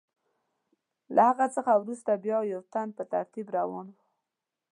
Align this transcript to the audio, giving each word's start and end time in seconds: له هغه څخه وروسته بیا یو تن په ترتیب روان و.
له 1.15 1.21
هغه 1.29 1.45
څخه 1.55 1.71
وروسته 1.81 2.11
بیا 2.23 2.37
یو 2.53 2.61
تن 2.73 2.87
په 2.97 3.03
ترتیب 3.13 3.47
روان 3.57 3.87
و. 3.91 3.95